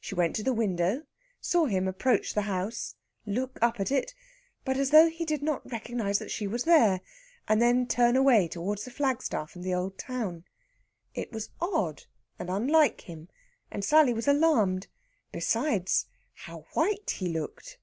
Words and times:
She 0.00 0.14
went 0.14 0.36
to 0.36 0.44
the 0.44 0.52
window, 0.52 1.02
saw 1.40 1.66
him 1.66 1.88
approach 1.88 2.32
the 2.34 2.42
house, 2.42 2.94
look 3.26 3.58
up 3.60 3.80
at 3.80 3.90
it, 3.90 4.14
but 4.64 4.76
as 4.76 4.90
though 4.90 5.08
he 5.08 5.24
did 5.24 5.42
not 5.42 5.68
recognise 5.68 6.20
that 6.20 6.30
she 6.30 6.46
was 6.46 6.62
there, 6.62 7.00
and 7.48 7.60
then 7.60 7.88
turn 7.88 8.14
away 8.14 8.46
towards 8.46 8.84
the 8.84 8.92
flagstaff 8.92 9.56
and 9.56 9.64
the 9.64 9.74
old 9.74 9.98
town. 9.98 10.44
It 11.12 11.32
was 11.32 11.50
odd 11.60 12.04
and 12.38 12.50
unlike 12.50 13.00
him, 13.00 13.28
and 13.68 13.84
Sally 13.84 14.12
was 14.14 14.28
alarmed. 14.28 14.86
Besides, 15.32 16.06
how 16.34 16.66
white 16.76 17.16
he 17.18 17.26
looked! 17.28 17.78